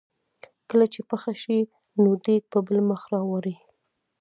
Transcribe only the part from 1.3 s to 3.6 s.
شي نو دیګ په بل مخ واړوي.